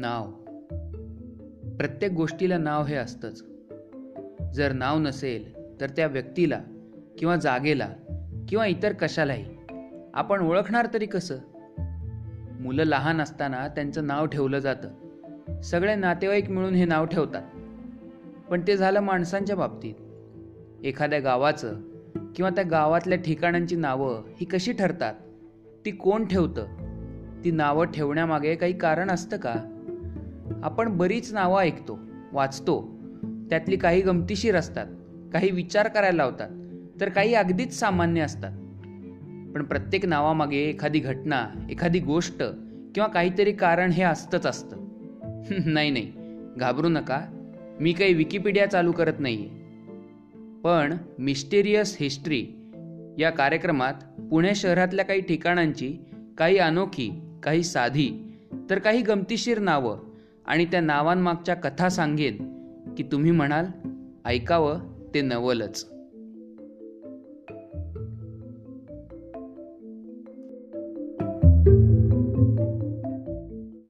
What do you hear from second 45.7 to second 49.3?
नाही घाबरू नका. मी काही विकिपीडिया चालू करत